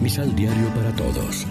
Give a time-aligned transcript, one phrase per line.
[0.00, 1.46] Misal Diario para Todos.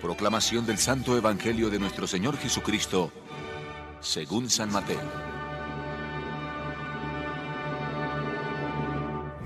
[0.00, 3.10] Proclamación del Santo Evangelio de nuestro Señor Jesucristo,
[3.98, 5.00] según San Mateo.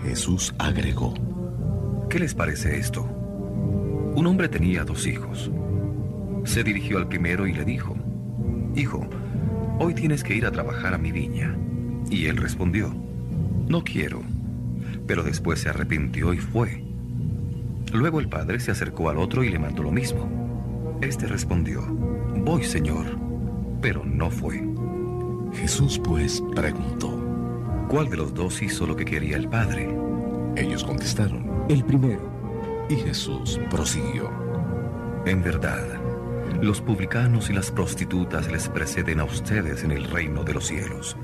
[0.02, 1.14] Jesús agregó,
[2.10, 3.04] ¿qué les parece esto?
[3.04, 5.50] Un hombre tenía dos hijos.
[6.44, 7.96] Se dirigió al primero y le dijo,
[8.76, 9.08] Hijo,
[9.78, 11.56] hoy tienes que ir a trabajar a mi viña.
[12.10, 13.07] Y él respondió,
[13.68, 14.22] No quiero.
[15.06, 16.82] Pero después se arrepintió y fue.
[17.92, 20.98] Luego el padre se acercó al otro y le mandó lo mismo.
[21.00, 23.06] Este respondió, Voy, Señor,
[23.80, 24.62] pero no fue.
[25.52, 27.08] Jesús pues preguntó,
[27.88, 29.88] ¿cuál de los dos hizo lo que quería el padre?
[30.56, 32.28] Ellos contestaron, el primero.
[32.88, 34.30] Y Jesús prosiguió,
[35.26, 35.84] En verdad,
[36.62, 41.16] los publicanos y las prostitutas les preceden a ustedes en el reino de los cielos.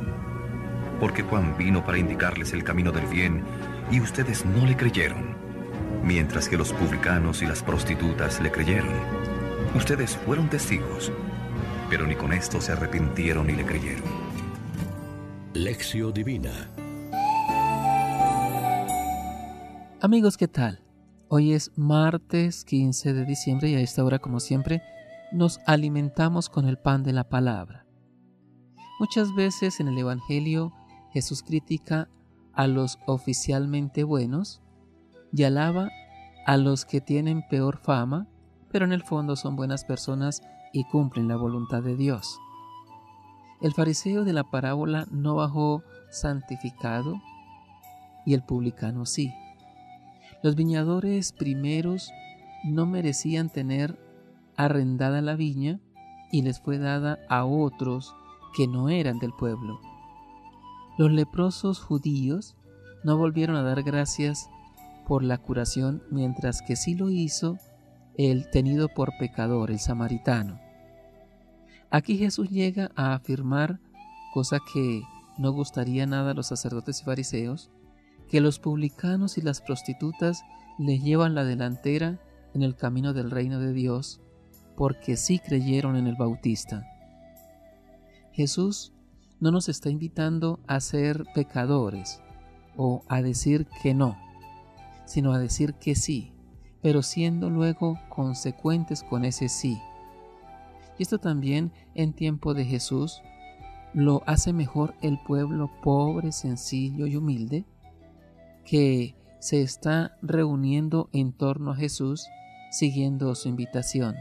[1.00, 3.42] Porque Juan vino para indicarles el camino del bien
[3.90, 5.36] y ustedes no le creyeron,
[6.02, 8.92] mientras que los publicanos y las prostitutas le creyeron.
[9.74, 11.12] Ustedes fueron testigos,
[11.90, 14.04] pero ni con esto se arrepintieron ni le creyeron.
[15.54, 16.70] Lección Divina
[20.04, 20.84] Amigos, ¿qué tal?
[21.28, 24.82] Hoy es martes 15 de diciembre y a esta hora, como siempre,
[25.32, 27.86] nos alimentamos con el pan de la palabra.
[29.00, 30.74] Muchas veces en el Evangelio
[31.14, 32.08] Jesús critica
[32.52, 34.60] a los oficialmente buenos
[35.32, 35.90] y alaba
[36.44, 38.26] a los que tienen peor fama,
[38.70, 42.40] pero en el fondo son buenas personas y cumplen la voluntad de Dios.
[43.62, 47.22] El fariseo de la parábola no bajó santificado
[48.26, 49.32] y el publicano sí.
[50.42, 52.10] Los viñadores primeros
[52.64, 54.00] no merecían tener
[54.56, 55.78] arrendada la viña
[56.32, 58.16] y les fue dada a otros
[58.56, 59.80] que no eran del pueblo.
[60.96, 62.56] Los leprosos judíos
[63.02, 64.48] no volvieron a dar gracias
[65.06, 67.58] por la curación, mientras que sí lo hizo
[68.16, 70.60] el tenido por pecador, el samaritano.
[71.90, 73.80] Aquí Jesús llega a afirmar,
[74.32, 75.02] cosa que
[75.36, 77.70] no gustaría nada a los sacerdotes y fariseos,
[78.28, 80.44] que los publicanos y las prostitutas
[80.78, 82.18] le llevan la delantera
[82.54, 84.20] en el camino del reino de Dios
[84.76, 86.84] porque sí creyeron en el Bautista.
[88.32, 88.93] Jesús
[89.44, 92.22] no nos está invitando a ser pecadores
[92.78, 94.16] o a decir que no,
[95.04, 96.32] sino a decir que sí,
[96.80, 99.78] pero siendo luego consecuentes con ese sí.
[100.98, 103.20] Y esto también en tiempo de Jesús
[103.92, 107.66] lo hace mejor el pueblo pobre, sencillo y humilde
[108.64, 112.26] que se está reuniendo en torno a Jesús
[112.70, 114.16] siguiendo su invitación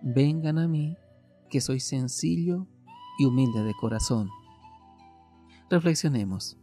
[0.00, 0.96] vengan a mí,
[1.50, 2.66] que soy sencillo
[3.18, 4.30] y humilde de corazón.
[5.70, 6.56] Reflexionemos.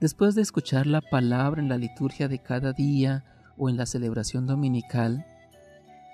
[0.00, 3.24] Después de escuchar la palabra en la liturgia de cada día
[3.58, 5.26] o en la celebración dominical,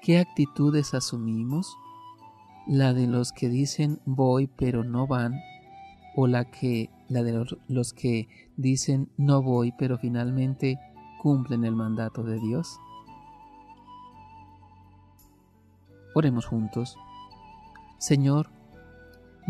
[0.02, 1.76] ¿qué actitudes asumimos?
[2.66, 5.40] ¿La de los que dicen voy pero no van?
[6.16, 10.78] ¿O la, que, la de los que dicen no voy pero finalmente
[11.22, 12.80] cumplen el mandato de Dios?
[16.14, 16.96] Oremos juntos.
[17.98, 18.50] Señor,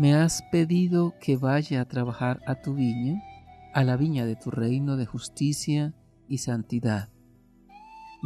[0.01, 3.21] me has pedido que vaya a trabajar a tu viña,
[3.71, 5.93] a la viña de tu reino de justicia
[6.27, 7.09] y santidad.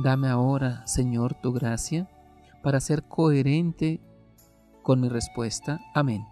[0.02, 2.08] Dame ahora, Señor, tu gracia
[2.64, 4.00] para ser coherente
[4.84, 5.82] con mi respuesta.
[5.94, 6.24] Amén.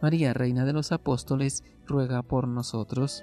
[0.00, 3.22] María, Reina de los Apóstoles, ruega por nosotros.